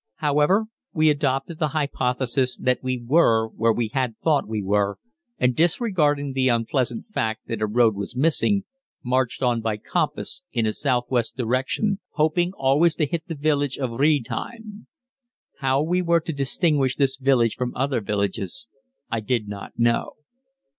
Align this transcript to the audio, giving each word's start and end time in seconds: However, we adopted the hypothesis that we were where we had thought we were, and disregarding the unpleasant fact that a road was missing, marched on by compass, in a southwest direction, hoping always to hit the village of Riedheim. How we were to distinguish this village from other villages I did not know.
However, 0.15 0.65
we 0.93 1.11
adopted 1.11 1.59
the 1.59 1.67
hypothesis 1.77 2.57
that 2.57 2.79
we 2.81 2.97
were 3.05 3.47
where 3.49 3.71
we 3.71 3.89
had 3.89 4.15
thought 4.23 4.47
we 4.47 4.63
were, 4.63 4.97
and 5.37 5.55
disregarding 5.55 6.33
the 6.33 6.49
unpleasant 6.49 7.05
fact 7.05 7.45
that 7.45 7.61
a 7.61 7.67
road 7.67 7.93
was 7.95 8.15
missing, 8.15 8.63
marched 9.03 9.43
on 9.43 9.61
by 9.61 9.77
compass, 9.77 10.41
in 10.51 10.65
a 10.65 10.73
southwest 10.73 11.37
direction, 11.37 11.99
hoping 12.13 12.51
always 12.57 12.95
to 12.95 13.05
hit 13.05 13.27
the 13.27 13.35
village 13.35 13.77
of 13.77 13.99
Riedheim. 13.99 14.87
How 15.59 15.83
we 15.83 16.01
were 16.01 16.21
to 16.21 16.33
distinguish 16.33 16.95
this 16.95 17.17
village 17.17 17.53
from 17.55 17.71
other 17.75 18.01
villages 18.01 18.65
I 19.11 19.19
did 19.19 19.47
not 19.47 19.73
know. 19.77 20.13